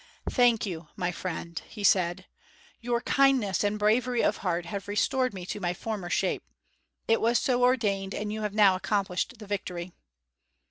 [0.31, 2.25] "Thank you, my friend," he said.
[2.79, 6.41] "Your kindness and bravery of heart have restored me to my former shape.
[7.07, 9.91] It was so ordained, and you have now accomplished the victory."